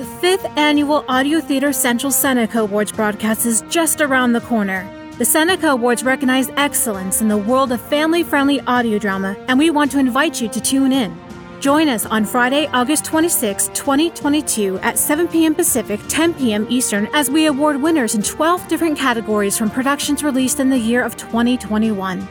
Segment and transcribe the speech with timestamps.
[0.00, 4.88] The fifth annual Audio Theater Central Seneca Awards broadcast is just around the corner.
[5.18, 9.68] The Seneca Awards recognize excellence in the world of family friendly audio drama, and we
[9.68, 11.14] want to invite you to tune in.
[11.60, 15.54] Join us on Friday, August 26, 2022 at 7 p.m.
[15.54, 16.66] Pacific, 10 p.m.
[16.70, 21.02] Eastern as we award winners in 12 different categories from productions released in the year
[21.02, 22.26] of 2021.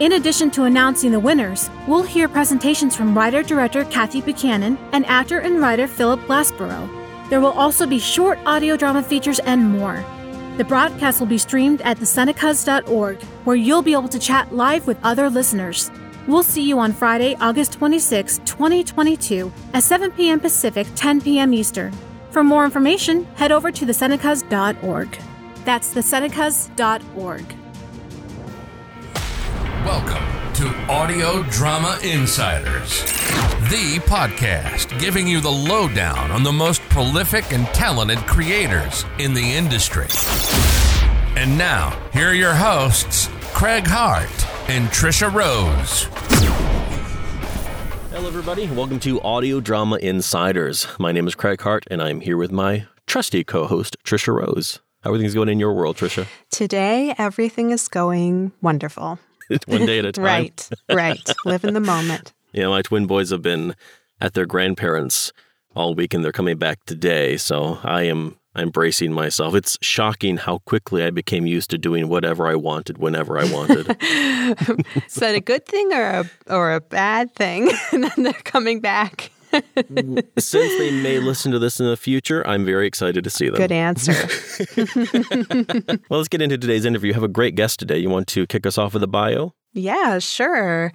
[0.00, 5.06] In addition to announcing the winners, we'll hear presentations from writer director Kathy Buchanan and
[5.06, 7.03] actor and writer Philip Glassborow.
[7.34, 10.04] There will also be short audio drama features and more.
[10.56, 14.98] The broadcast will be streamed at thesenecas.org, where you'll be able to chat live with
[15.02, 15.90] other listeners.
[16.28, 20.38] We'll see you on Friday, August 26, 2022, at 7 p.m.
[20.38, 21.52] Pacific, 10 p.m.
[21.52, 21.92] Eastern.
[22.30, 25.18] For more information, head over to thesenecas.org.
[25.64, 27.63] That's thesenecas.org.
[29.84, 30.24] Welcome
[30.54, 33.02] to Audio Drama Insiders,
[33.68, 39.42] the podcast giving you the lowdown on the most prolific and talented creators in the
[39.42, 40.06] industry.
[41.36, 44.24] And now, here are your hosts, Craig Hart
[44.70, 46.04] and Trisha Rose.
[48.10, 48.66] Hello, everybody.
[48.68, 50.86] Welcome to Audio Drama Insiders.
[50.98, 54.80] My name is Craig Hart, and I'm here with my trusty co host, Trisha Rose.
[55.02, 56.26] How are things going in your world, Trisha?
[56.50, 59.18] Today, everything is going wonderful.
[59.66, 60.24] One day at a time.
[60.24, 61.30] right, right.
[61.44, 62.32] Live in the moment.
[62.54, 63.74] Yeah, my twin boys have been
[64.20, 65.32] at their grandparents
[65.74, 67.36] all week, and they're coming back today.
[67.36, 69.56] So I am I'm bracing myself.
[69.56, 73.88] It's shocking how quickly I became used to doing whatever I wanted whenever I wanted.
[75.06, 77.72] Is that a good thing or a or a bad thing?
[77.92, 79.32] and then they're coming back.
[80.38, 83.56] Since they may listen to this in the future, I'm very excited to see them.
[83.56, 84.12] Good answer.
[86.08, 87.08] well, let's get into today's interview.
[87.08, 87.98] You have a great guest today.
[87.98, 89.54] You want to kick us off with a bio?
[89.72, 90.92] Yeah, sure.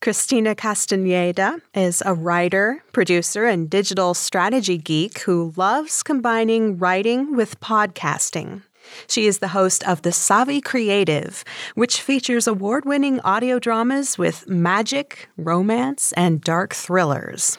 [0.00, 7.60] Christina Castaneda is a writer, producer, and digital strategy geek who loves combining writing with
[7.60, 8.62] podcasting.
[9.08, 11.44] She is the host of The Savvy Creative,
[11.74, 17.58] which features award winning audio dramas with magic, romance, and dark thrillers.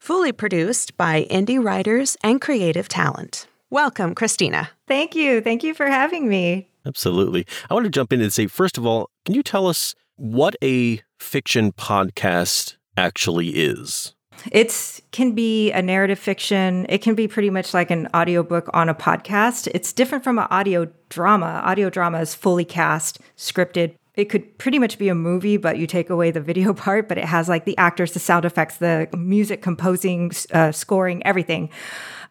[0.00, 3.46] Fully produced by indie writers and creative talent.
[3.70, 4.70] Welcome, Christina.
[4.86, 5.40] Thank you.
[5.40, 6.68] Thank you for having me.
[6.86, 7.46] Absolutely.
[7.68, 10.54] I want to jump in and say, first of all, can you tell us what
[10.62, 14.15] a fiction podcast actually is?
[14.52, 16.86] It can be a narrative fiction.
[16.88, 19.68] It can be pretty much like an audiobook on a podcast.
[19.74, 21.62] It's different from an audio drama.
[21.64, 23.94] Audio drama is fully cast, scripted.
[24.14, 27.18] It could pretty much be a movie, but you take away the video part, but
[27.18, 31.68] it has like the actors, the sound effects, the music composing, uh, scoring, everything.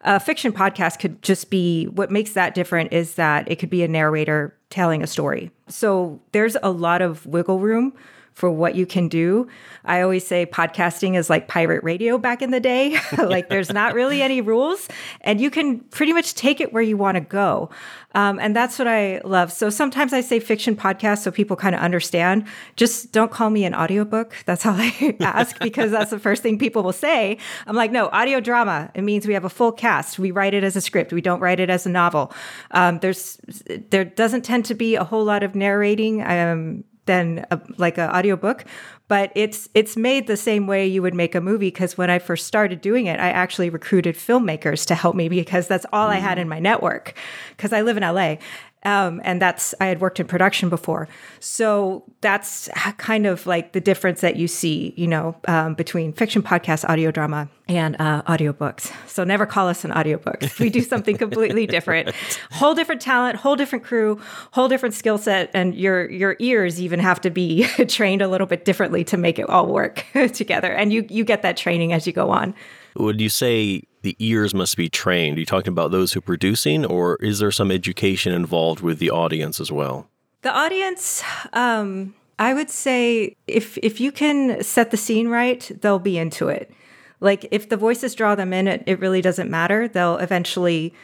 [0.02, 3.82] A fiction podcast could just be what makes that different is that it could be
[3.82, 5.50] a narrator telling a story.
[5.68, 7.92] So there's a lot of wiggle room
[8.36, 9.48] for what you can do.
[9.86, 12.98] I always say podcasting is like pirate radio back in the day.
[13.18, 14.88] like there's not really any rules
[15.22, 17.70] and you can pretty much take it where you want to go.
[18.14, 19.52] Um, and that's what I love.
[19.52, 22.46] So sometimes I say fiction podcast so people kind of understand.
[22.76, 24.34] Just don't call me an audiobook.
[24.44, 27.38] That's all I ask because that's the first thing people will say.
[27.66, 28.90] I'm like, no, audio drama.
[28.94, 30.18] It means we have a full cast.
[30.18, 31.10] We write it as a script.
[31.10, 32.34] We don't write it as a novel.
[32.72, 33.40] Um, there's
[33.88, 36.22] there doesn't tend to be a whole lot of narrating.
[36.22, 38.64] Um, than a, like an audiobook
[39.08, 42.18] but it's it's made the same way you would make a movie because when i
[42.18, 46.12] first started doing it i actually recruited filmmakers to help me because that's all mm.
[46.12, 47.14] i had in my network
[47.56, 48.36] because i live in la
[48.86, 51.08] um, and that's I had worked in production before,
[51.40, 56.40] so that's kind of like the difference that you see, you know, um, between fiction,
[56.40, 58.92] podcast, audio drama, and uh, audiobooks.
[59.08, 60.44] So never call us an audiobook.
[60.60, 62.14] We do something completely different,
[62.50, 64.20] whole different talent, whole different crew,
[64.52, 68.46] whole different skill set, and your your ears even have to be trained a little
[68.46, 70.72] bit differently to make it all work together.
[70.72, 72.54] And you you get that training as you go on.
[72.98, 75.36] Would you say the ears must be trained?
[75.36, 78.98] Are you talking about those who are producing, or is there some education involved with
[78.98, 80.08] the audience as well?
[80.42, 85.98] The audience, um, I would say, if if you can set the scene right, they'll
[85.98, 86.70] be into it.
[87.20, 89.88] Like if the voices draw them in, it, it really doesn't matter.
[89.88, 90.94] They'll eventually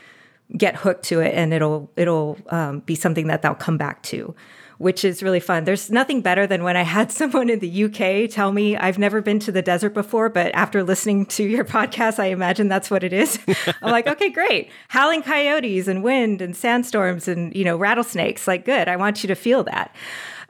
[0.57, 4.35] get hooked to it, and it'll it'll um, be something that they'll come back to
[4.83, 5.63] which is really fun.
[5.63, 9.23] There's nothing better than when I had someone in the UK tell me, I've never
[9.23, 13.05] been to the desert before, but after listening to your podcast, I imagine that's what
[13.05, 13.39] it is.
[13.81, 14.71] I'm like, okay, great.
[14.89, 18.49] Howling coyotes and wind and sandstorms and, you know, rattlesnakes.
[18.49, 18.89] Like, good.
[18.89, 19.95] I want you to feel that.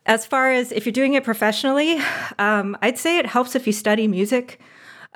[0.06, 2.00] As far as if you're doing it professionally,
[2.38, 4.58] um, I'd say it helps if you study music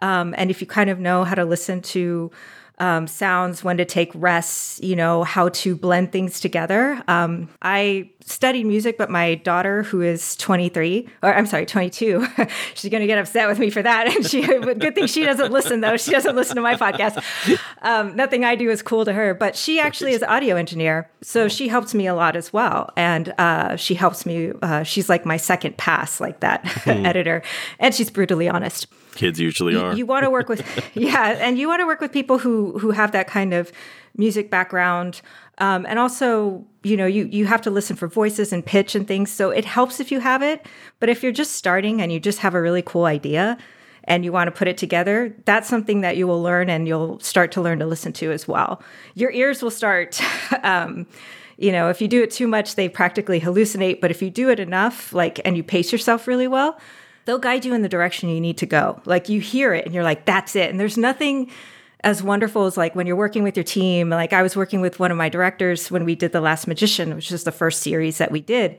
[0.02, 2.30] um, and if you kind of know how to listen to
[2.78, 7.02] um, sounds, when to take rests, you know, how to blend things together.
[7.08, 12.26] Um, I studied music, but my daughter, who is 23, or I'm sorry, 22,
[12.74, 14.06] she's going to get upset with me for that.
[14.16, 15.96] And she, good thing she doesn't listen though.
[15.96, 17.22] She doesn't listen to my podcast.
[17.82, 21.10] Um, nothing I do is cool to her, but she actually is audio engineer.
[21.22, 22.90] So she helps me a lot as well.
[22.96, 27.04] And uh, she helps me, uh, she's like my second pass, like that hmm.
[27.04, 27.42] editor.
[27.78, 29.92] And she's brutally honest kids usually are.
[29.92, 30.64] You, you want to work with,
[30.94, 33.72] yeah, and you want to work with people who who have that kind of
[34.16, 35.20] music background,
[35.58, 39.06] um, and also, you know, you you have to listen for voices and pitch and
[39.08, 39.30] things.
[39.30, 40.66] So it helps if you have it,
[41.00, 43.58] but if you're just starting and you just have a really cool idea
[44.04, 47.18] and you want to put it together, that's something that you will learn and you'll
[47.20, 48.80] start to learn to listen to as well.
[49.14, 50.20] Your ears will start.
[50.62, 51.06] um,
[51.58, 54.00] you know, if you do it too much, they practically hallucinate.
[54.00, 56.78] But if you do it enough, like, and you pace yourself really well,
[57.26, 59.00] they'll guide you in the direction you need to go.
[59.04, 60.70] Like you hear it and you're like, that's it.
[60.70, 61.50] And there's nothing
[62.00, 64.10] as wonderful as like when you're working with your team.
[64.10, 67.14] Like I was working with one of my directors when we did The Last Magician,
[67.14, 68.78] which is the first series that we did.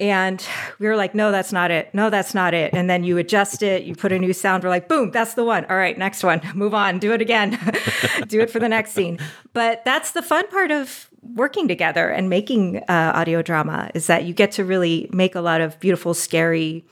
[0.00, 0.44] And
[0.78, 1.94] we were like, no, that's not it.
[1.94, 2.72] No, that's not it.
[2.72, 4.64] And then you adjust it, you put a new sound.
[4.64, 5.66] We're like, boom, that's the one.
[5.66, 6.40] All right, next one.
[6.54, 7.50] Move on, do it again,
[8.26, 9.18] do it for the next scene.
[9.52, 14.24] But that's the fun part of working together and making uh, audio drama is that
[14.24, 16.82] you get to really make a lot of beautiful, scary,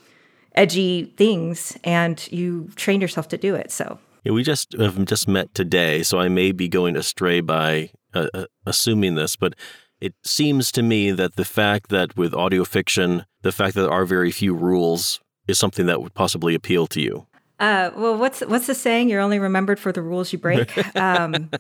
[0.59, 3.71] edgy things and you train yourself to do it.
[3.71, 7.91] So yeah, we just have just met today, so I may be going astray by
[8.13, 9.55] uh, uh, assuming this, but
[10.01, 13.93] it seems to me that the fact that with audio fiction, the fact that there
[13.93, 17.28] are very few rules is something that would possibly appeal to you.
[17.61, 19.09] Uh, well, what's what's the saying?
[19.09, 20.73] You're only remembered for the rules you break.
[20.99, 21.51] Um,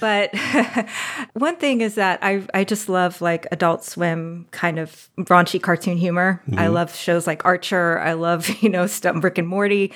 [0.00, 0.34] but
[1.32, 5.96] one thing is that I I just love like Adult Swim kind of raunchy cartoon
[5.96, 6.42] humor.
[6.46, 6.58] Mm-hmm.
[6.58, 7.98] I love shows like Archer.
[8.00, 9.92] I love you know stuff Rick and Morty,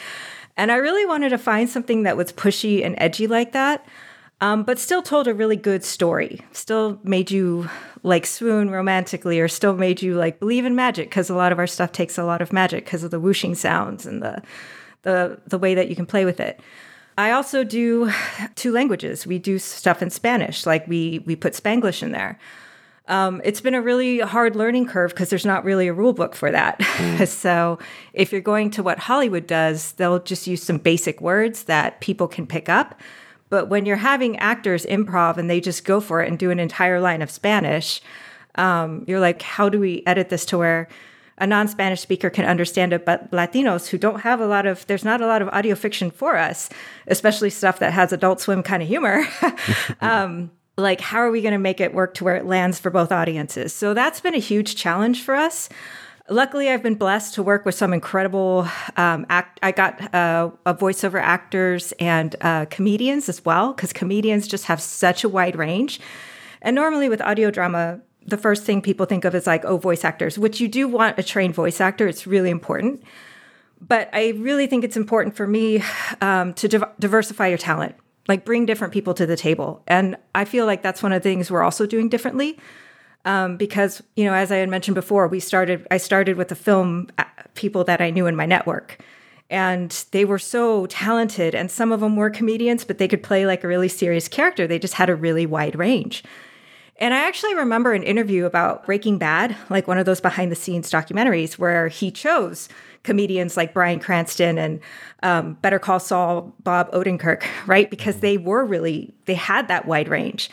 [0.57, 3.87] and I really wanted to find something that was pushy and edgy like that.
[4.41, 6.41] Um, but still told a really good story.
[6.53, 7.69] Still made you
[8.03, 11.59] like swoon romantically, or still made you like believe in magic because a lot of
[11.59, 14.43] our stuff takes a lot of magic because of the whooshing sounds and the
[15.07, 16.61] the the way that you can play with it.
[17.17, 18.13] I also do
[18.57, 19.27] two languages.
[19.27, 22.39] We do stuff in Spanish, like we we put Spanglish in there.
[23.09, 26.35] Um, it's been a really hard learning curve because there's not really a rule book
[26.35, 26.81] for that.
[26.81, 27.29] Mm.
[27.45, 27.79] so
[28.13, 32.27] if you're going to what Hollywood does, they'll just use some basic words that people
[32.27, 33.01] can pick up.
[33.49, 36.59] But when you're having actors improv and they just go for it and do an
[36.59, 38.01] entire line of Spanish,
[38.57, 40.89] um, you're like, how do we edit this to where
[41.39, 45.05] a non-Spanish speaker can understand it, but Latinos who don't have a lot of there's
[45.05, 46.71] not a lot of audio fiction for us,
[47.07, 49.27] especially stuff that has Adult Swim kind of humor.
[50.01, 52.91] um, like, how are we going to make it work to where it lands for
[52.91, 53.73] both audiences?
[53.73, 55.69] So that's been a huge challenge for us.
[56.29, 59.61] Luckily, I've been blessed to work with some incredible um, act.
[59.63, 65.23] I got uh, voiceover actors and uh, comedians as well, because comedians just have such
[65.23, 66.01] a wide range.
[66.63, 70.05] And normally with audio drama, the first thing people think of is like, oh, voice
[70.05, 72.09] actors, which you do want a trained voice actor.
[72.09, 73.03] It's really important.
[73.81, 75.83] But I really think it's important for me
[76.21, 77.95] um, to div- diversify your talent,
[78.27, 79.83] like bring different people to the table.
[79.87, 82.59] And I feel like that's one of the things we're also doing differently.
[83.25, 86.55] Um, because, you know, as I had mentioned before, we started, I started with the
[86.55, 87.25] film uh,
[87.55, 88.99] people that I knew in my network.
[89.51, 91.55] And they were so talented.
[91.55, 94.67] And some of them were comedians, but they could play like a really serious character.
[94.67, 96.25] They just had a really wide range.
[96.99, 100.57] And I actually remember an interview about Breaking Bad, like one of those behind the
[100.57, 102.69] scenes documentaries, where he chose
[103.03, 104.81] comedians like Bryan Cranston and
[105.23, 107.91] um, Better Call Saul, Bob Odenkirk, right?
[107.91, 110.51] Because they were really, they had that wide range.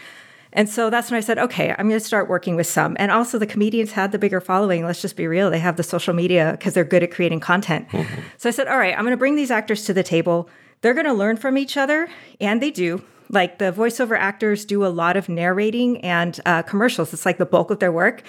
[0.55, 2.95] And so that's when I said, okay, I'm going to start working with some.
[2.99, 4.85] And also, the comedians had the bigger following.
[4.85, 5.49] Let's just be real.
[5.49, 7.89] They have the social media because they're good at creating content.
[7.89, 8.21] Mm-hmm.
[8.37, 10.47] So I said, all right, I'm going to bring these actors to the table.
[10.81, 12.07] They're going to learn from each other,
[12.39, 13.03] and they do.
[13.33, 17.13] Like the voiceover actors do a lot of narrating and uh, commercials.
[17.13, 18.23] It's like the bulk of their work.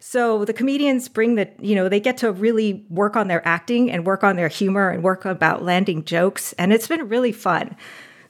[0.00, 3.90] So the comedians bring the, you know, they get to really work on their acting
[3.90, 6.52] and work on their humor and work about landing jokes.
[6.54, 7.76] And it's been really fun.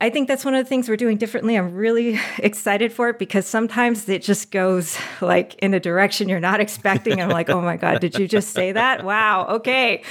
[0.01, 1.57] I think that's one of the things we're doing differently.
[1.57, 6.41] I'm really excited for it because sometimes it just goes like in a direction you're
[6.41, 7.21] not expecting.
[7.21, 9.05] I'm like, oh my God, did you just say that?
[9.05, 9.47] Wow.
[9.57, 10.05] Okay.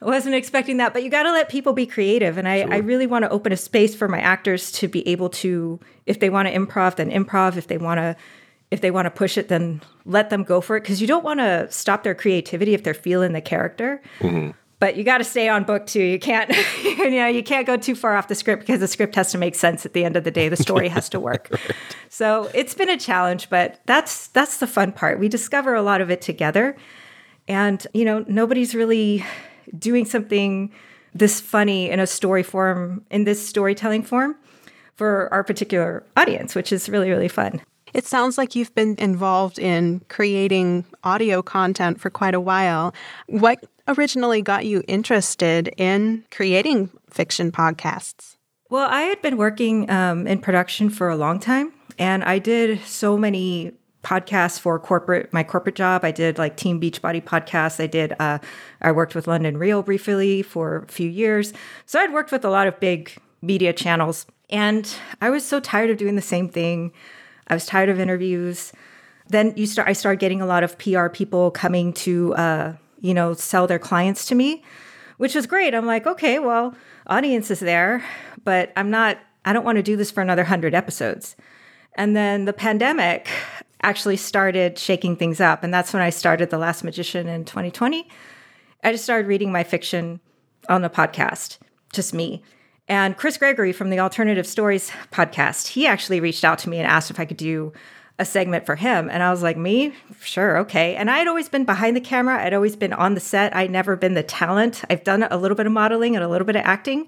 [0.00, 2.38] I wasn't expecting that, but you got to let people be creative.
[2.38, 2.74] And I, sure.
[2.74, 6.20] I really want to open a space for my actors to be able to, if
[6.20, 7.56] they want to improv, then improv.
[7.56, 8.16] If they want to,
[8.70, 10.82] if they want to push it, then let them go for it.
[10.82, 14.00] Because you don't want to stop their creativity if they're feeling the character.
[14.20, 14.52] Mm-hmm.
[14.80, 16.02] But you got to stay on book too.
[16.02, 19.16] You can't, you know, you can't go too far off the script because the script
[19.16, 20.48] has to make sense at the end of the day.
[20.48, 21.48] The story has to work.
[21.52, 21.76] right.
[22.08, 25.18] So it's been a challenge, but that's that's the fun part.
[25.18, 26.76] We discover a lot of it together,
[27.48, 29.24] and you know, nobody's really
[29.76, 30.72] doing something
[31.14, 34.36] this funny in a story form, in this storytelling form,
[34.94, 37.60] for our particular audience, which is really, really fun.
[37.94, 42.94] It sounds like you've been involved in creating audio content for quite a while.
[43.26, 48.36] What originally got you interested in creating fiction podcasts?
[48.70, 52.80] Well, I had been working um, in production for a long time, and I did
[52.82, 56.04] so many podcasts for corporate my corporate job.
[56.04, 57.82] I did like Team Beachbody podcasts.
[57.82, 58.14] I did.
[58.18, 58.38] Uh,
[58.80, 61.52] I worked with London Real briefly for a few years,
[61.86, 63.12] so I'd worked with a lot of big
[63.42, 66.92] media channels, and I was so tired of doing the same thing.
[67.48, 68.72] I was tired of interviews.
[69.28, 69.88] Then you start.
[69.88, 73.78] I started getting a lot of PR people coming to, uh, you know, sell their
[73.78, 74.62] clients to me,
[75.16, 75.74] which was great.
[75.74, 76.74] I'm like, okay, well,
[77.08, 78.04] audience is there,
[78.44, 79.18] but I'm not.
[79.44, 81.36] I don't want to do this for another hundred episodes.
[81.94, 83.28] And then the pandemic
[83.82, 88.08] actually started shaking things up, and that's when I started The Last Magician in 2020.
[88.82, 90.20] I just started reading my fiction
[90.68, 91.58] on the podcast,
[91.92, 92.42] just me.
[92.88, 96.86] And Chris Gregory from the Alternative Stories podcast, he actually reached out to me and
[96.86, 97.72] asked if I could do
[98.18, 99.08] a segment for him.
[99.10, 99.94] And I was like, me?
[100.20, 100.96] Sure, okay.
[100.96, 103.54] And I had always been behind the camera, I'd always been on the set.
[103.54, 104.82] I'd never been the talent.
[104.90, 107.06] I've done a little bit of modeling and a little bit of acting,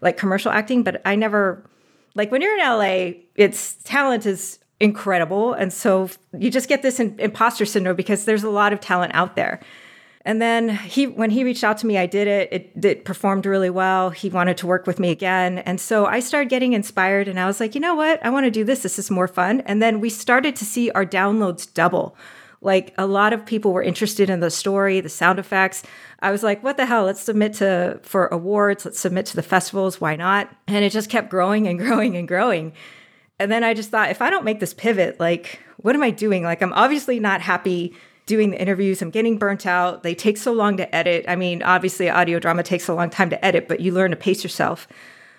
[0.00, 1.64] like commercial acting, but I never,
[2.14, 5.52] like when you're in LA, it's talent is incredible.
[5.52, 9.36] And so you just get this imposter syndrome because there's a lot of talent out
[9.36, 9.60] there.
[10.24, 12.52] And then he, when he reached out to me, I did it.
[12.52, 12.84] it.
[12.84, 14.10] It performed really well.
[14.10, 17.26] He wanted to work with me again, and so I started getting inspired.
[17.26, 18.24] And I was like, you know what?
[18.24, 18.84] I want to do this.
[18.84, 19.62] This is more fun.
[19.62, 22.16] And then we started to see our downloads double.
[22.60, 25.82] Like a lot of people were interested in the story, the sound effects.
[26.20, 27.04] I was like, what the hell?
[27.06, 28.84] Let's submit to for awards.
[28.84, 30.00] Let's submit to the festivals.
[30.00, 30.48] Why not?
[30.68, 32.72] And it just kept growing and growing and growing.
[33.42, 36.10] And then I just thought, if I don't make this pivot, like, what am I
[36.10, 36.44] doing?
[36.44, 37.94] Like, I'm obviously not happy
[38.26, 39.02] doing the interviews.
[39.02, 40.04] I'm getting burnt out.
[40.04, 41.24] They take so long to edit.
[41.26, 44.16] I mean, obviously, audio drama takes a long time to edit, but you learn to
[44.16, 44.86] pace yourself.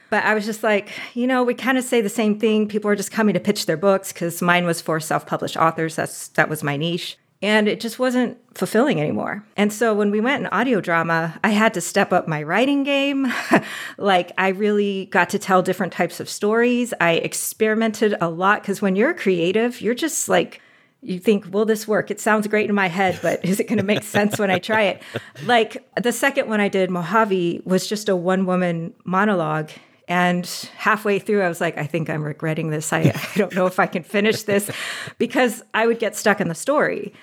[0.09, 2.67] But I was just like, you know, we kind of say the same thing.
[2.67, 5.95] People are just coming to pitch their books because mine was for self-published authors.
[5.95, 7.17] That's that was my niche.
[7.43, 9.45] And it just wasn't fulfilling anymore.
[9.57, 12.83] And so when we went in audio drama, I had to step up my writing
[12.83, 13.31] game.
[13.97, 16.93] like I really got to tell different types of stories.
[17.01, 20.61] I experimented a lot because when you're creative, you're just like
[21.01, 22.09] you think, will this work?
[22.11, 24.59] It sounds great in my head, but is it going to make sense when I
[24.59, 25.03] try it?
[25.43, 29.71] Like the second one I did, Mojave, was just a one woman monologue.
[30.07, 30.45] And
[30.77, 32.93] halfway through, I was like, I think I'm regretting this.
[32.93, 34.71] I, I don't know if I can finish this
[35.17, 37.13] because I would get stuck in the story.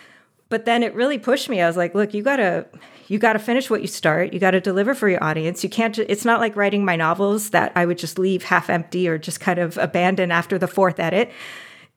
[0.51, 1.63] But then it really pushed me.
[1.63, 2.67] I was like, look, you gotta
[3.09, 4.35] you gotta finish what you start.
[4.35, 5.65] You gotta deliver for your audience.
[5.65, 5.99] You can't.
[5.99, 9.41] it's not like writing my novels that I would just leave half empty or just
[9.41, 11.31] kind of abandon after the fourth edit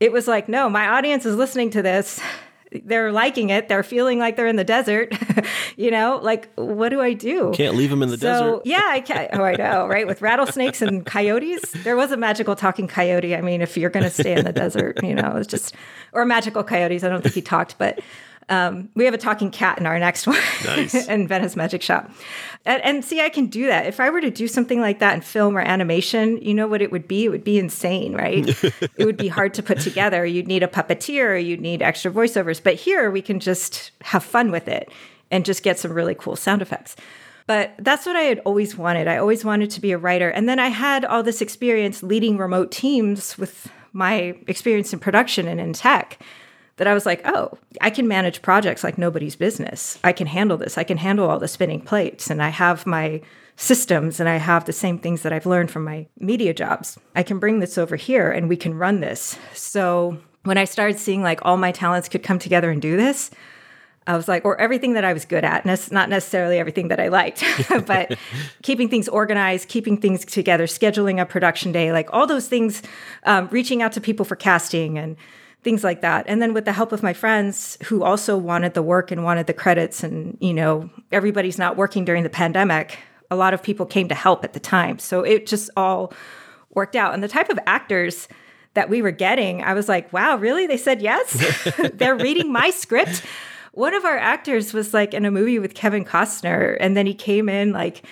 [0.04, 2.20] it was like, no, my audience is listening to this.
[2.84, 3.70] They're liking it.
[3.70, 5.16] They're feeling like they're in the desert.
[5.78, 7.52] you know, like, what do I do?
[7.54, 8.62] Can't leave them in the so, desert.
[8.66, 9.30] Yeah, I can't.
[9.32, 10.06] Oh, I know, right?
[10.06, 11.72] With rattlesnakes and coyotes.
[11.84, 13.34] There was a magical talking coyote.
[13.34, 15.74] I mean, if you're going to stay in the desert, you know, it's just,
[16.12, 17.06] or magical coyotes.
[17.06, 18.00] I don't think he talked, but
[18.50, 20.94] um, we have a talking cat in our next one nice.
[21.08, 22.12] in Venice Magic Shop.
[22.66, 23.86] And, and, see, I can do that.
[23.88, 26.82] If I were to do something like that in film or animation, you know what
[26.82, 27.26] it would be?
[27.26, 28.48] It would be insane, right?
[28.64, 30.26] it would be hard to put together.
[30.26, 32.62] You'd need a puppeteer, you'd need extra voiceovers.
[32.64, 34.90] But here we can just have fun with it
[35.32, 36.96] and just get some really cool sound effects.
[37.46, 39.08] But that's what I had always wanted.
[39.08, 40.30] I always wanted to be a writer.
[40.30, 45.48] And then I had all this experience leading remote teams with my experience in production
[45.48, 46.20] and in tech
[46.78, 50.00] that I was like, oh, I can manage projects like nobody's business.
[50.04, 50.78] I can handle this.
[50.78, 52.30] I can handle all the spinning plates.
[52.30, 53.22] And I have my
[53.56, 56.98] systems and I have the same things that I've learned from my media jobs.
[57.16, 59.38] I can bring this over here and we can run this.
[59.54, 63.30] So when I started seeing like all my talents could come together and do this,
[64.06, 67.08] I was like, or everything that I was good at, not necessarily everything that I
[67.08, 67.44] liked,
[67.86, 68.18] but
[68.64, 72.82] keeping things organized, keeping things together, scheduling a production day, like all those things,
[73.24, 75.16] um, reaching out to people for casting and
[75.64, 76.26] things like that.
[76.28, 79.48] And then with the help of my friends who also wanted the work and wanted
[79.48, 83.00] the credits, and you know, everybody's not working during the pandemic,
[83.32, 85.00] a lot of people came to help at the time.
[85.00, 86.14] So it just all
[86.74, 87.14] worked out.
[87.14, 88.28] And the type of actors
[88.74, 90.68] that we were getting, I was like, wow, really?
[90.68, 91.34] They said yes?
[91.94, 93.24] They're reading my script.
[93.72, 97.14] One of our actors was like in a movie with Kevin Costner, and then he
[97.14, 98.04] came in like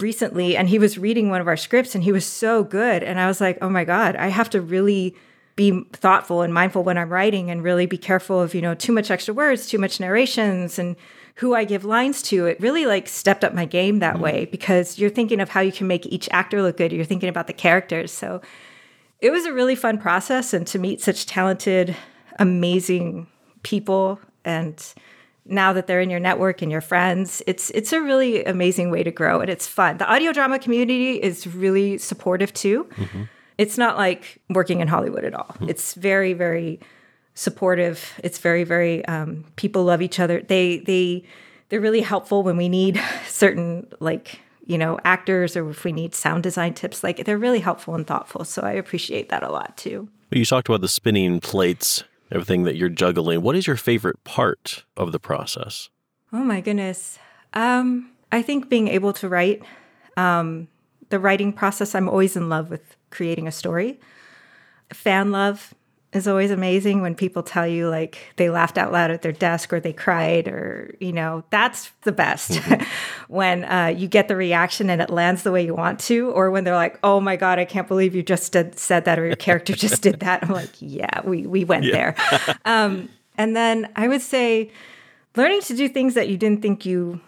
[0.00, 3.02] recently and he was reading one of our scripts and he was so good.
[3.02, 5.14] And I was like, oh my God, I have to really
[5.56, 8.92] be thoughtful and mindful when I'm writing and really be careful of, you know, too
[8.92, 10.96] much extra words, too much narrations and
[11.36, 12.46] who I give lines to.
[12.46, 14.24] It really like stepped up my game that mm-hmm.
[14.24, 16.92] way because you're thinking of how you can make each actor look good.
[16.92, 18.10] You're thinking about the characters.
[18.10, 18.40] So
[19.20, 21.96] it was a really fun process and to meet such talented,
[22.38, 23.28] amazing
[23.62, 24.94] people and
[25.46, 29.02] now that they're in your network and your friends it's it's a really amazing way
[29.02, 33.24] to grow and it's fun the audio drama community is really supportive too mm-hmm
[33.58, 35.56] it's not like working in Hollywood at all.
[35.62, 36.80] It's very, very
[37.34, 38.12] supportive.
[38.22, 40.42] It's very, very um, people love each other.
[40.42, 41.24] They they
[41.68, 46.14] they're really helpful when we need certain like you know actors or if we need
[46.14, 47.04] sound design tips.
[47.04, 48.44] Like they're really helpful and thoughtful.
[48.44, 50.08] So I appreciate that a lot too.
[50.30, 53.42] You talked about the spinning plates, everything that you're juggling.
[53.42, 55.90] What is your favorite part of the process?
[56.32, 57.18] Oh my goodness.
[57.52, 59.62] Um, I think being able to write,
[60.16, 60.66] um,
[61.10, 61.94] the writing process.
[61.94, 64.00] I'm always in love with creating a story.
[64.92, 65.74] Fan love
[66.14, 69.72] is always amazing when people tell you like they laughed out loud at their desk
[69.72, 72.84] or they cried or you know that's the best mm-hmm.
[73.28, 76.50] when uh, you get the reaction and it lands the way you want to or
[76.52, 79.26] when they're like oh my god i can't believe you just did, said that or
[79.26, 81.92] your character just did that i'm like yeah we, we went yeah.
[81.92, 84.70] there um, and then i would say
[85.36, 87.20] learning to do things that you didn't think you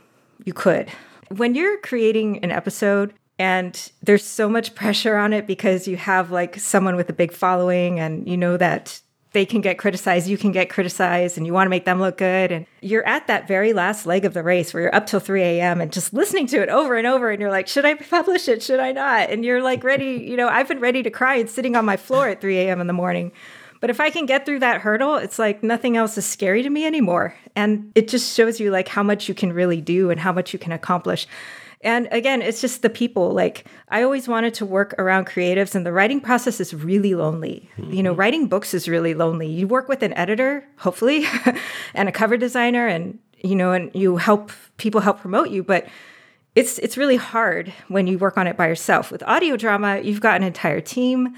[0.45, 0.89] you could
[1.29, 6.31] when you're creating an episode and there's so much pressure on it because you have
[6.31, 9.01] like someone with a big following and you know that
[9.37, 12.17] they can get criticized, you can get criticized, and you want to make them look
[12.17, 12.51] good.
[12.51, 15.43] And you're at that very last leg of the race where you're up till 3
[15.43, 15.83] a.m.
[15.83, 17.31] and just listening to it over and over.
[17.31, 18.63] And you're like, should I publish it?
[18.63, 19.29] Should I not?
[19.29, 21.99] And you're like ready, you know, I've been ready to cry and sitting on my
[21.99, 22.81] floor at 3 a.m.
[22.81, 23.31] in the morning.
[23.81, 26.71] But if I can get through that hurdle, it's like nothing else is scary to
[26.71, 27.35] me anymore.
[27.55, 30.55] And it just shows you like how much you can really do and how much
[30.55, 31.27] you can accomplish.
[31.83, 33.33] And again, it's just the people.
[33.33, 37.69] Like I always wanted to work around creatives, and the writing process is really lonely.
[37.77, 37.93] Mm-hmm.
[37.93, 38.21] You know, mm-hmm.
[38.21, 39.47] writing books is really lonely.
[39.47, 41.27] You work with an editor, hopefully,
[41.95, 45.87] and a cover designer, and you know, and you help people help promote you, but
[46.55, 49.11] it's it's really hard when you work on it by yourself.
[49.11, 51.37] With audio drama, you've got an entire team.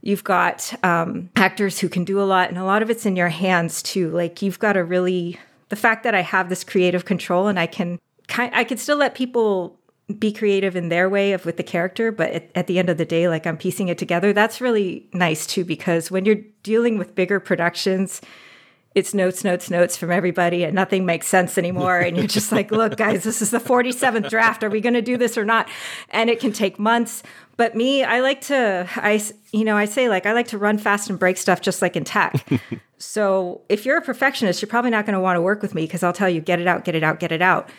[0.00, 3.16] You've got um, actors who can do a lot, and a lot of it's in
[3.16, 4.10] your hands too.
[4.10, 5.38] Like you've got to really
[5.68, 7.98] the fact that I have this creative control and I can
[8.34, 9.78] kind I could still let people
[10.18, 12.98] be creative in their way of with the character, but at, at, the end of
[12.98, 14.34] the day, like I'm piecing it together.
[14.34, 18.20] That's really nice too, because when you're dealing with bigger productions,
[18.94, 21.98] it's notes, notes, notes from everybody, and nothing makes sense anymore.
[21.98, 24.62] And you're just like, look, guys, this is the 47th draft.
[24.62, 25.68] Are we going to do this or not?
[26.10, 27.22] And it can take months.
[27.56, 29.22] But me, I like to, I,
[29.52, 31.96] you know, I say like I like to run fast and break stuff, just like
[31.96, 32.46] in tech.
[32.98, 35.82] so if you're a perfectionist, you're probably not going to want to work with me
[35.82, 37.70] because I'll tell you, get it out, get it out, get it out.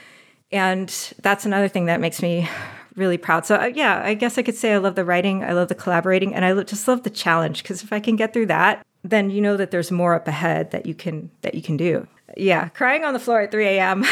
[0.51, 0.89] And
[1.21, 2.47] that's another thing that makes me
[2.95, 3.45] really proud.
[3.45, 5.75] So uh, yeah, I guess I could say I love the writing, I love the
[5.75, 8.85] collaborating, and I lo- just love the challenge because if I can get through that,
[9.03, 12.07] then you know that there's more up ahead that you can that you can do.
[12.37, 14.03] Yeah, crying on the floor at 3 a.m.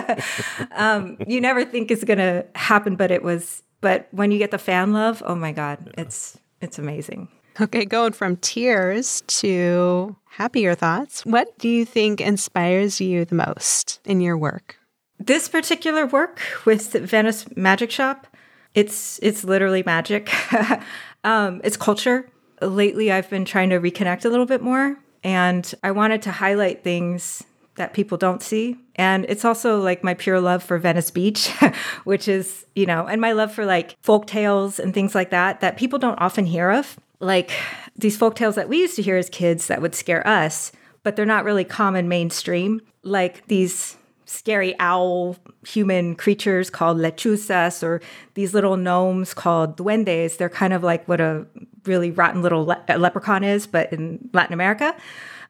[0.72, 3.62] um, you never think is going to happen, but it was.
[3.80, 7.28] But when you get the fan love, oh my god, it's it's amazing.
[7.60, 11.24] Okay, going from tears to happier thoughts.
[11.24, 14.76] What do you think inspires you the most in your work?
[15.18, 18.26] This particular work with Venice Magic Shop,
[18.74, 20.30] it's it's literally magic.
[21.24, 22.28] um, it's culture.
[22.60, 26.84] Lately, I've been trying to reconnect a little bit more, and I wanted to highlight
[26.84, 27.44] things
[27.76, 28.76] that people don't see.
[28.96, 31.48] And it's also like my pure love for Venice Beach,
[32.04, 35.60] which is, you know, and my love for like folk tales and things like that
[35.60, 36.98] that people don't often hear of.
[37.20, 37.52] Like
[37.96, 41.16] these folk tales that we used to hear as kids that would scare us, but
[41.16, 42.80] they're not really common mainstream.
[43.02, 45.36] Like these scary owl
[45.66, 48.00] human creatures called lechuzas or
[48.34, 50.36] these little gnomes called duendes.
[50.36, 51.46] They're kind of like what a
[51.84, 54.94] really rotten little le- leprechaun is, but in Latin America.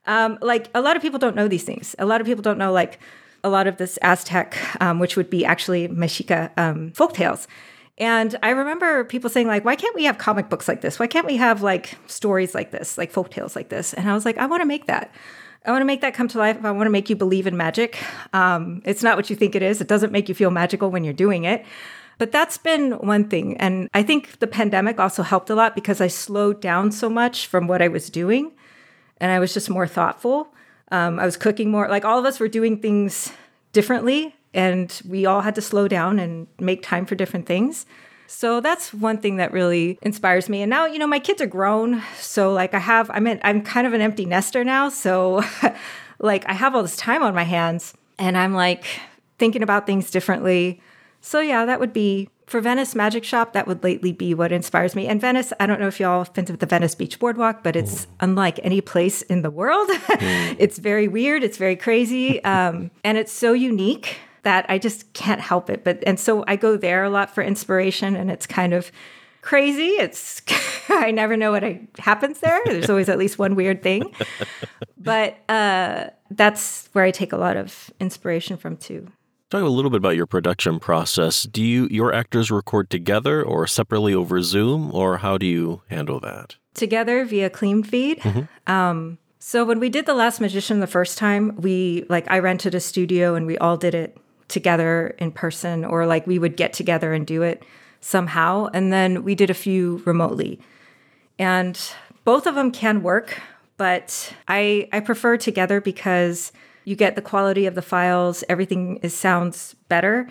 [0.05, 1.95] Um, like a lot of people don't know these things.
[1.99, 2.99] A lot of people don't know like
[3.43, 7.47] a lot of this Aztec, um, which would be actually Mexica um, folk tales.
[7.97, 10.99] And I remember people saying like, "Why can't we have comic books like this?
[10.99, 14.23] Why can't we have like stories like this, like folktales like this?" And I was
[14.23, 15.11] like, "I want to make that."
[15.65, 16.57] I want to make that come to life.
[16.63, 17.97] I want to make you believe in magic.
[18.33, 19.81] Um, it's not what you think it is.
[19.81, 21.65] It doesn't make you feel magical when you're doing it.
[22.17, 23.57] But that's been one thing.
[23.57, 27.47] And I think the pandemic also helped a lot because I slowed down so much
[27.47, 28.53] from what I was doing
[29.19, 30.53] and I was just more thoughtful.
[30.91, 31.87] Um, I was cooking more.
[31.89, 33.31] Like all of us were doing things
[33.71, 37.85] differently and we all had to slow down and make time for different things.
[38.27, 40.61] So that's one thing that really inspires me.
[40.61, 42.03] And now, you know, my kids are grown.
[42.19, 44.89] So like I have, I'm in, I'm kind of an empty nester now.
[44.89, 45.43] So
[46.19, 48.85] like I have all this time on my hands and I'm like
[49.39, 50.81] thinking about things differently.
[51.21, 54.95] So yeah, that would be for Venice Magic Shop, that would lately be what inspires
[54.95, 55.05] me.
[55.07, 57.75] And Venice, I don't know if y'all have been to the Venice Beach Boardwalk, but
[57.75, 58.09] it's mm.
[58.21, 59.89] unlike any place in the world.
[59.91, 60.55] mm.
[60.57, 65.41] It's very weird, it's very crazy, um, and it's so unique that I just can't
[65.41, 65.83] help it.
[65.83, 68.91] But and so I go there a lot for inspiration, and it's kind of
[69.41, 69.91] crazy.
[69.91, 70.41] It's
[70.89, 71.63] I never know what
[71.99, 72.59] happens there.
[72.65, 74.13] There's always at least one weird thing,
[74.97, 79.11] but uh, that's where I take a lot of inspiration from too.
[79.49, 81.43] Talk a little bit about your production process.
[81.43, 86.19] Do you your actors record together or separately over Zoom, or how do you handle
[86.19, 86.57] that?
[86.73, 88.19] Together via Cleanfeed.
[88.19, 88.71] Mm-hmm.
[88.71, 92.75] Um, so when we did The Last Magician the first time, we like I rented
[92.75, 96.73] a studio and we all did it together in person, or like we would get
[96.73, 97.63] together and do it
[98.01, 98.67] somehow.
[98.73, 100.59] And then we did a few remotely.
[101.39, 101.79] And
[102.23, 103.39] both of them can work,
[103.77, 106.51] but I I prefer together because
[106.83, 110.27] you get the quality of the files, everything is sounds better.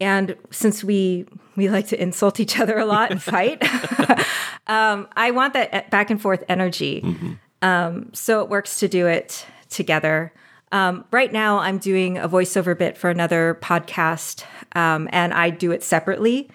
[0.00, 3.62] And since we we like to insult each other a lot and fight,
[4.66, 7.02] um, I want that back and forth energy.
[7.62, 10.32] Um, so it works to do it together.
[10.72, 15.70] Um, right now, I'm doing a voiceover bit for another podcast, um, and I do
[15.70, 16.50] it separately.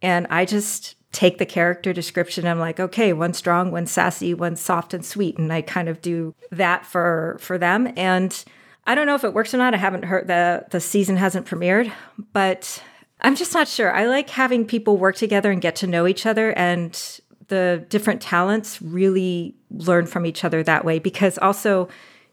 [0.00, 2.46] And I just take the character description.
[2.46, 6.00] I'm like, okay, one strong, one sassy, one soft and sweet, and I kind of
[6.00, 7.92] do that for for them.
[7.96, 8.44] And
[8.86, 9.74] I don't know if it works or not.
[9.74, 11.92] I haven't heard the the season hasn't premiered,
[12.32, 12.82] but
[13.20, 13.92] I'm just not sure.
[13.92, 18.20] I like having people work together and get to know each other and the different
[18.20, 21.88] talents really learn from each other that way because also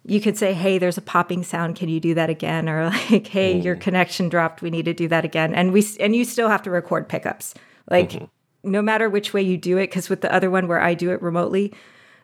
[0.08, 1.76] you could say, "Hey, there's a popping sound.
[1.76, 3.82] Can you do that again?" Or like, "Hey, your mm.
[3.82, 4.62] connection dropped.
[4.62, 7.54] We need to do that again." And we and you still have to record pickups.
[7.90, 8.26] Like mm-hmm.
[8.64, 11.12] no matter which way you do it, because with the other one where I do
[11.12, 11.74] it remotely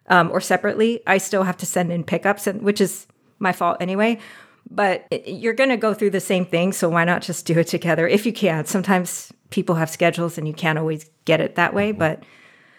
[0.08, 3.08] um, or separately, I still have to send in pickups, and which is
[3.40, 4.20] my fault anyway.
[4.70, 7.58] But it, you're going to go through the same thing, so why not just do
[7.58, 8.66] it together if you can?
[8.66, 12.00] Sometimes people have schedules and you can't always get it that way, mm-hmm.
[12.00, 12.24] but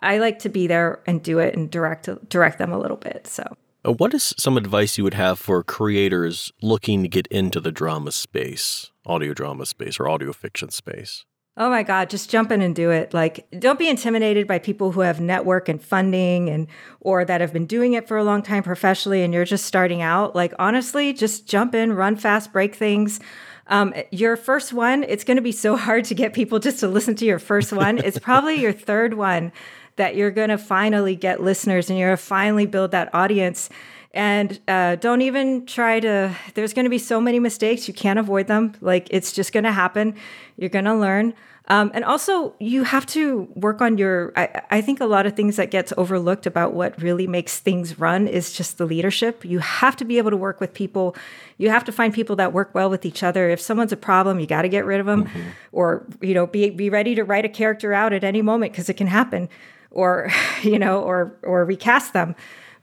[0.00, 3.26] I like to be there and do it and direct direct them a little bit.
[3.26, 3.44] So
[3.84, 8.12] What is some advice you would have for creators looking to get into the drama
[8.12, 11.24] space, audio drama space, or audio fiction space?
[11.56, 13.12] Oh my God, just jump in and do it.
[13.12, 16.68] Like, don't be intimidated by people who have network and funding and
[17.00, 20.00] or that have been doing it for a long time professionally and you're just starting
[20.00, 20.36] out.
[20.36, 23.18] Like, honestly, just jump in, run fast, break things.
[23.66, 26.88] Um, your first one, it's going to be so hard to get people just to
[26.88, 27.98] listen to your first one.
[27.98, 29.50] It's probably your third one
[29.96, 33.68] that you're going to finally get listeners and you're going to finally build that audience.
[34.14, 37.88] And uh, don't even try to, there's going to be so many mistakes.
[37.88, 38.74] You can't avoid them.
[38.80, 40.14] Like, it's just going to happen.
[40.56, 41.34] You're going to learn.
[41.68, 44.32] Um, and also, you have to work on your.
[44.36, 48.00] I, I think a lot of things that gets overlooked about what really makes things
[48.00, 49.44] run is just the leadership.
[49.44, 51.14] You have to be able to work with people.
[51.58, 53.48] You have to find people that work well with each other.
[53.48, 55.28] If someone's a problem, you got to get rid of them,
[55.70, 58.88] or you know, be be ready to write a character out at any moment because
[58.88, 59.48] it can happen,
[59.92, 60.30] or
[60.62, 62.34] you know, or or recast them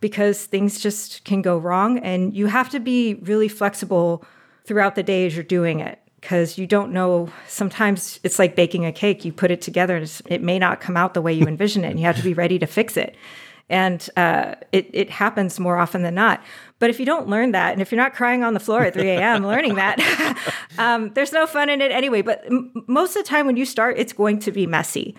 [0.01, 4.23] because things just can go wrong, and you have to be really flexible
[4.65, 7.29] throughout the day as you're doing it because you don't know.
[7.47, 9.25] Sometimes it's like baking a cake.
[9.25, 11.89] You put it together and it may not come out the way you envision it,
[11.89, 13.15] and you have to be ready to fix it.
[13.71, 16.41] And uh, it, it happens more often than not.
[16.79, 18.95] But if you don't learn that, and if you're not crying on the floor at
[18.95, 19.45] 3 a.m.
[19.47, 19.99] learning that,
[20.79, 22.23] um, there's no fun in it anyway.
[22.23, 25.15] But m- most of the time when you start, it's going to be messy.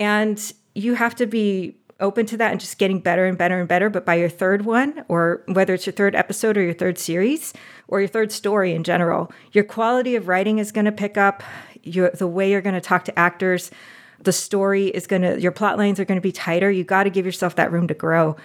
[0.00, 3.68] And you have to be open to that and just getting better and better and
[3.68, 3.88] better.
[3.88, 7.52] But by your third one, or whether it's your third episode or your third series
[7.88, 11.42] or your third story in general, your quality of writing is going to pick up.
[11.82, 13.70] Your, the way you're going to talk to actors,
[14.18, 16.70] the story is going to, your plot lines are going to be tighter.
[16.70, 18.36] You got to give yourself that room to grow.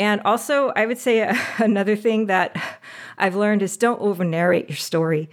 [0.00, 2.60] And also, I would say another thing that
[3.16, 5.28] I've learned is don't over narrate your story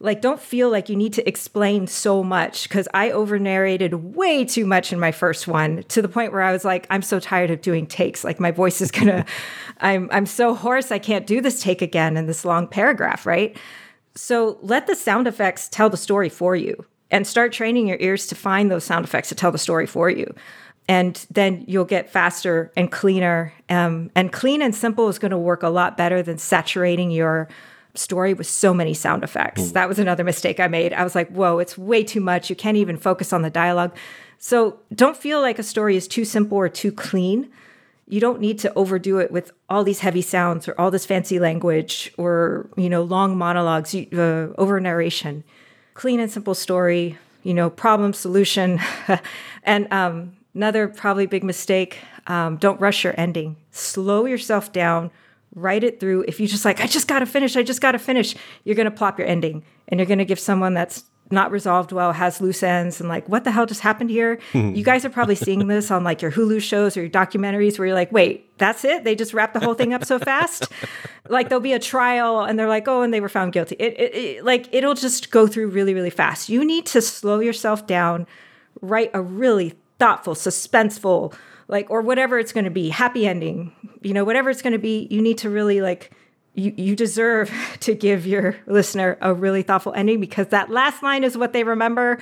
[0.00, 4.44] like don't feel like you need to explain so much because i over narrated way
[4.44, 7.18] too much in my first one to the point where i was like i'm so
[7.18, 8.24] tired of doing takes.
[8.24, 9.24] Like my voice is gonna
[9.80, 13.56] i'm i'm so hoarse i can't do this take again in this long paragraph right?
[14.14, 18.26] So let the sound effects tell the story for you and start training your ears
[18.26, 20.34] to find those sound effects to tell the story for you.
[20.88, 25.38] And then you'll get faster and cleaner um, and clean and simple is going to
[25.38, 27.48] work a lot better than saturating your
[27.98, 29.72] story with so many sound effects.
[29.72, 30.92] That was another mistake I made.
[30.92, 32.48] I was like, whoa, it's way too much.
[32.48, 33.94] You can't even focus on the dialogue.
[34.38, 37.50] So don't feel like a story is too simple or too clean.
[38.06, 41.38] You don't need to overdo it with all these heavy sounds or all this fancy
[41.38, 45.44] language or, you know, long monologues, uh, over narration.
[45.94, 48.80] Clean and simple story, you know, problem, solution.
[49.64, 53.56] and um, another probably big mistake um, don't rush your ending.
[53.72, 55.10] Slow yourself down
[55.60, 56.24] write it through.
[56.28, 58.76] If you just like, I just got to finish, I just got to finish, you're
[58.76, 62.12] going to plop your ending and you're going to give someone that's not resolved well,
[62.12, 64.38] has loose ends, and like, what the hell just happened here?
[64.52, 67.86] you guys are probably seeing this on like your Hulu shows or your documentaries where
[67.86, 69.04] you're like, wait, that's it?
[69.04, 70.68] They just wrapped the whole thing up so fast?
[71.28, 73.76] like, there'll be a trial and they're like, oh, and they were found guilty.
[73.78, 76.48] It, it, it, like, it'll just go through really, really fast.
[76.48, 78.26] You need to slow yourself down,
[78.80, 81.34] write a really thoughtful, suspenseful,
[81.68, 84.78] like or whatever it's going to be happy ending you know whatever it's going to
[84.78, 86.10] be you need to really like
[86.58, 87.50] you, you deserve
[87.80, 91.64] to give your listener a really thoughtful ending because that last line is what they
[91.64, 92.18] remember.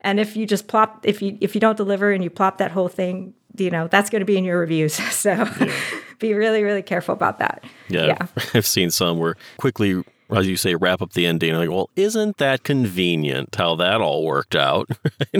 [0.00, 2.70] And if you just plop, if you if you don't deliver and you plop that
[2.70, 5.00] whole thing, you know that's going to be in your reviews.
[5.10, 5.72] So yeah.
[6.18, 7.64] be really really careful about that.
[7.88, 8.26] Yeah, yeah.
[8.54, 11.54] I've seen some where quickly as you say, wrap up the ending.
[11.54, 14.88] Like, well, isn't that convenient how that all worked out?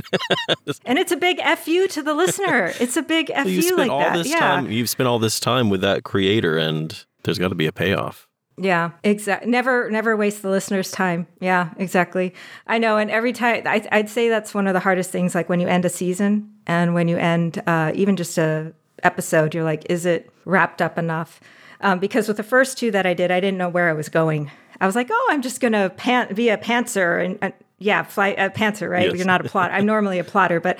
[0.85, 2.72] and it's a big fu to the listener.
[2.81, 4.16] It's a big fu you spent like all that.
[4.16, 4.38] This yeah.
[4.38, 7.72] time, you've spent all this time with that creator, and there's got to be a
[7.72, 8.29] payoff.
[8.61, 9.48] Yeah, exactly.
[9.51, 11.29] Never, never waste the listener's time.
[11.40, 12.35] Yeah, exactly.
[12.66, 12.96] I know.
[12.96, 15.35] And every time, I, would say that's one of the hardest things.
[15.35, 18.72] Like when you end a season, and when you end uh, even just a
[19.03, 21.40] episode, you're like, is it wrapped up enough?
[21.81, 24.09] Um, because with the first two that I did, I didn't know where I was
[24.09, 24.51] going.
[24.81, 28.03] I was like, oh, I'm just going to pan- be a pantser and, and yeah,
[28.03, 29.07] fly a pantser, right?
[29.07, 29.17] Yes.
[29.17, 29.71] You're not a plot.
[29.71, 30.79] I'm normally a plotter, but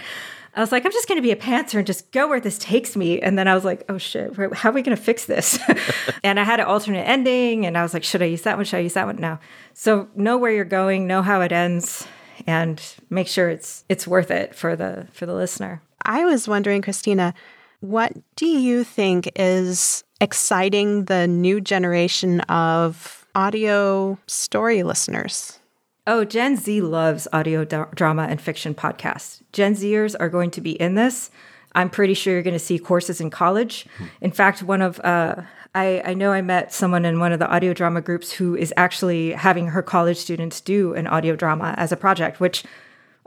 [0.55, 2.59] I was like, I'm just going to be a pantser and just go where this
[2.59, 3.21] takes me.
[3.21, 5.59] And then I was like, oh shit, how are we going to fix this?
[6.25, 8.65] and I had an alternate ending, and I was like, should I use that one?
[8.65, 9.17] Should I use that one?
[9.17, 9.39] No.
[9.75, 12.09] So know where you're going, know how it ends,
[12.47, 15.81] and make sure it's it's worth it for the for the listener.
[16.05, 17.35] I was wondering, Christina,
[17.81, 25.59] what do you think is exciting the new generation of audio story listeners?
[26.07, 29.43] Oh, Gen Z loves audio d- drama and fiction podcasts.
[29.53, 31.31] Gen Zers are going to be in this.
[31.75, 33.87] I'm pretty sure you're going to see courses in college.
[34.21, 35.43] In fact, one of uh,
[35.75, 38.73] I, I know I met someone in one of the audio drama groups who is
[38.77, 42.65] actually having her college students do an audio drama as a project, which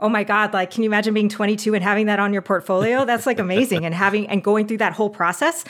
[0.00, 3.04] oh my god like can you imagine being 22 and having that on your portfolio
[3.04, 5.64] that's like amazing and having and going through that whole process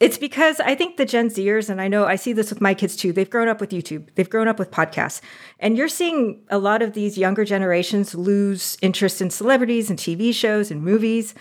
[0.00, 2.72] it's because I think the Gen Zers, and I know I see this with my
[2.72, 5.20] kids too, they've grown up with YouTube, they've grown up with podcasts.
[5.58, 10.32] And you're seeing a lot of these younger generations lose interest in celebrities and TV
[10.32, 11.34] shows and movies,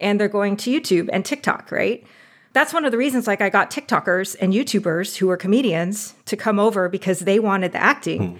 [0.00, 2.06] and they're going to YouTube and TikTok, right?
[2.52, 6.36] That's one of the reasons like I got TikTokers and YouTubers who are comedians to
[6.36, 8.34] come over because they wanted the acting.
[8.34, 8.36] Hmm.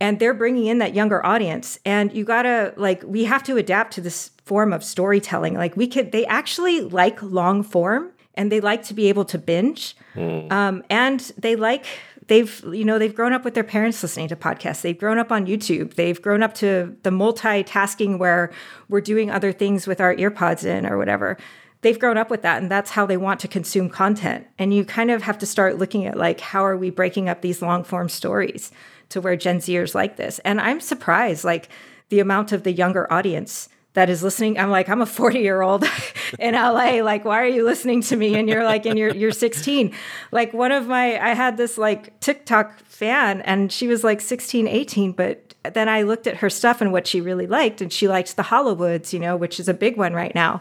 [0.00, 1.76] And they're bringing in that younger audience.
[1.84, 5.54] And you gotta, like, we have to adapt to this form of storytelling.
[5.54, 9.36] Like, we could, they actually like long form and they like to be able to
[9.36, 9.96] binge.
[10.14, 10.50] Mm.
[10.50, 11.84] Um, and they like
[12.28, 14.80] they've you know they've grown up with their parents listening to podcasts.
[14.80, 15.94] They've grown up on youtube.
[15.94, 18.50] They've grown up to the multitasking where
[18.88, 21.36] we're doing other things with our earpods in or whatever.
[21.80, 24.46] They've grown up with that and that's how they want to consume content.
[24.58, 27.42] And you kind of have to start looking at like how are we breaking up
[27.42, 28.70] these long form stories
[29.10, 30.38] to where gen zers like this?
[30.40, 31.68] And i'm surprised like
[32.08, 34.56] the amount of the younger audience that is listening.
[34.60, 35.84] I'm like, I'm a 40 year old
[36.38, 37.00] in LA.
[37.02, 38.36] Like, why are you listening to me?
[38.36, 39.92] And you're like, and you're you're 16.
[40.30, 44.68] Like one of my, I had this like TikTok fan, and she was like 16,
[44.68, 48.06] 18, but then I looked at her stuff and what she really liked, and she
[48.06, 50.60] liked the Hollywoods, you know, which is a big one right now.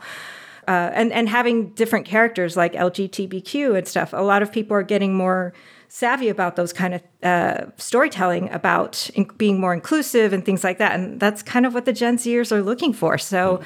[0.68, 4.14] Uh, and and having different characters like LGBTQ and stuff.
[4.14, 5.54] A lot of people are getting more
[5.88, 10.78] savvy about those kind of uh, storytelling about in- being more inclusive and things like
[10.78, 10.94] that.
[10.94, 13.18] And that's kind of what the Gen Zers are looking for.
[13.18, 13.62] So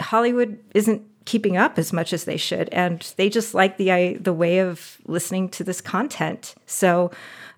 [0.00, 4.32] Hollywood isn't keeping up as much as they should, and they just like the the
[4.32, 6.54] way of listening to this content.
[6.66, 7.10] So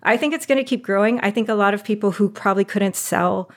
[0.03, 1.19] I think it's going to keep growing.
[1.21, 3.49] I think a lot of people who probably couldn't sell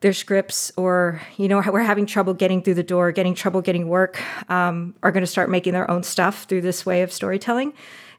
[0.00, 3.88] their scripts or you know we're having trouble getting through the door getting trouble getting
[3.88, 7.72] work um, are going to start making their own stuff through this way of storytelling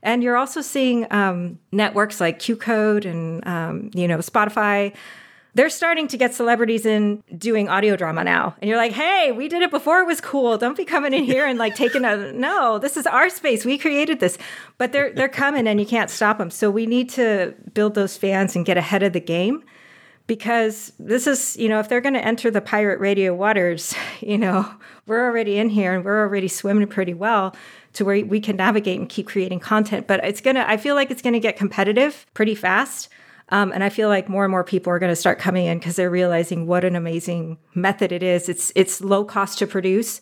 [0.07, 4.95] and you're also seeing um, networks like QCode and um, you know Spotify.
[5.53, 9.49] They're starting to get celebrities in doing audio drama now, and you're like, "Hey, we
[9.49, 10.57] did it before; it was cool.
[10.57, 12.79] Don't be coming in here and like taking a no.
[12.79, 13.65] This is our space.
[13.65, 14.37] We created this."
[14.77, 16.51] But they're they're coming, and you can't stop them.
[16.51, 19.63] So we need to build those fans and get ahead of the game
[20.25, 24.37] because this is, you know, if they're going to enter the pirate radio waters, you
[24.37, 24.69] know,
[25.05, 27.53] we're already in here and we're already swimming pretty well
[27.97, 30.07] to where we can navigate and keep creating content.
[30.07, 33.09] But it's gonna, I feel like it's gonna get competitive pretty fast.
[33.49, 35.79] Um, and I feel like more and more people are going to start coming in
[35.79, 38.49] because they're realizing what an amazing method it is.
[38.49, 40.19] It's it's low cost to produce.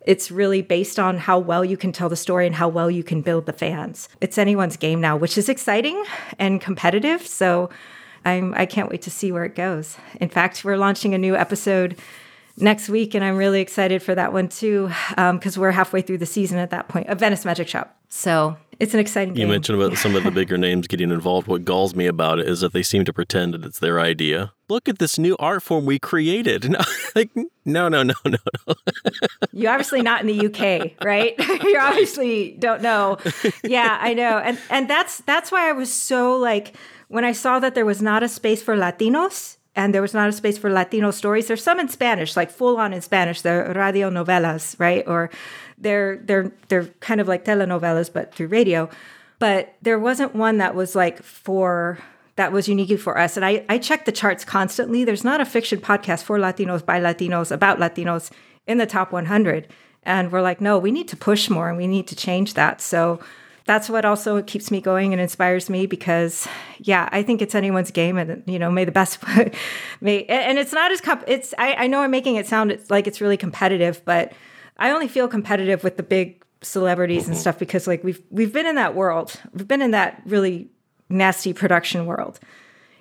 [0.00, 3.04] It's really based on how well you can tell the story and how well you
[3.04, 4.08] can build the fans.
[4.20, 6.02] It's anyone's game now, which is exciting
[6.38, 7.24] and competitive.
[7.26, 7.70] So
[8.24, 9.96] I'm I can't wait to see where it goes.
[10.20, 11.96] In fact, we're launching a new episode
[12.58, 16.18] next week, and I'm really excited for that one too, because um, we're halfway through
[16.18, 17.06] the season at that point.
[17.08, 17.96] A Venice Magic Shop.
[18.08, 19.34] So it's an exciting.
[19.34, 19.50] You game.
[19.50, 21.48] mentioned about some of the bigger names getting involved.
[21.48, 24.52] What galls me about it is that they seem to pretend that it's their idea.
[24.68, 26.70] Look at this new art form we created.
[26.70, 26.80] No,
[27.14, 28.14] like no, no, no, no,
[28.66, 28.74] no.
[29.52, 31.34] You're obviously not in the UK, right?
[31.64, 33.18] you obviously don't know.
[33.64, 36.74] Yeah, I know, and and that's that's why I was so like
[37.08, 40.28] when I saw that there was not a space for Latinos and there was not
[40.28, 41.46] a space for Latino stories.
[41.46, 43.42] There's some in Spanish, like full on in Spanish.
[43.42, 45.04] They're radio novelas, right?
[45.06, 45.30] Or
[45.78, 48.88] they're they're they're kind of like telenovelas, but through radio.
[49.38, 51.98] but there wasn't one that was like for
[52.36, 53.36] that was uniquely for us.
[53.36, 55.04] And I, I check the charts constantly.
[55.04, 58.30] There's not a fiction podcast for Latinos, by Latinos, about Latinos
[58.66, 59.68] in the top 100.
[60.02, 62.80] And we're like, no, we need to push more and we need to change that.
[62.80, 63.20] So
[63.66, 66.48] that's what also keeps me going and inspires me because
[66.78, 69.18] yeah i think it's anyone's game and you know may the best
[70.00, 73.06] may and it's not as comp it's I, I know i'm making it sound like
[73.06, 74.32] it's really competitive but
[74.78, 77.32] i only feel competitive with the big celebrities mm-hmm.
[77.32, 80.68] and stuff because like we've we've been in that world we've been in that really
[81.08, 82.40] nasty production world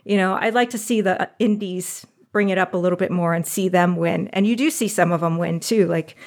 [0.03, 3.33] you know i'd like to see the indies bring it up a little bit more
[3.33, 6.17] and see them win and you do see some of them win too like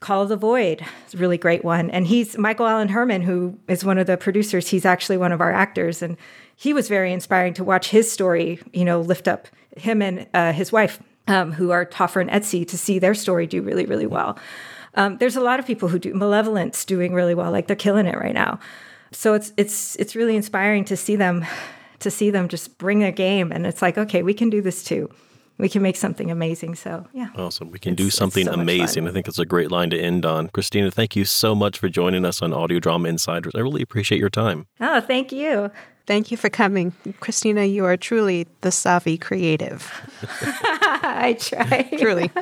[0.00, 1.90] Call the Void is a really great one.
[1.90, 4.68] And he's Michael Allen Herman, who is one of the producers.
[4.68, 6.00] He's actually one of our actors.
[6.00, 6.16] And
[6.56, 10.52] he was very inspiring to watch his story, you know, lift up him and uh,
[10.52, 14.06] his wife, um, who are Toffer and Etsy, to see their story do really, really
[14.06, 14.38] well.
[14.94, 18.06] Um, there's a lot of people who do Malevolence doing really well, like they're killing
[18.06, 18.58] it right now.
[19.12, 21.44] So it's it's it's really inspiring to see them
[22.00, 24.82] to see them just bring their game, and it's like, okay, we can do this
[24.82, 25.10] too
[25.60, 26.74] we can make something amazing.
[26.74, 27.28] So, yeah.
[27.36, 27.70] Awesome.
[27.70, 29.06] We can do something so amazing.
[29.08, 30.48] I think it's a great line to end on.
[30.48, 33.52] Christina, thank you so much for joining us on Audio Drama Insiders.
[33.54, 34.66] I really appreciate your time.
[34.80, 35.70] Oh, thank you.
[36.06, 36.92] Thank you for coming.
[37.20, 39.92] Christina, you are truly the savvy creative.
[40.42, 41.88] I try.
[41.98, 42.28] truly.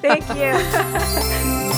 [0.00, 1.60] thank you.